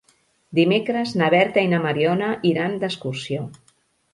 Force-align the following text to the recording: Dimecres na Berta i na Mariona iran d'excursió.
Dimecres 0.59 1.13
na 1.21 1.27
Berta 1.35 1.65
i 1.67 1.71
na 1.75 1.81
Mariona 1.85 2.33
iran 2.53 2.77
d'excursió. 2.85 3.45